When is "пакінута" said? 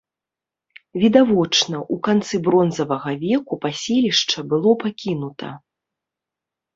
4.85-5.51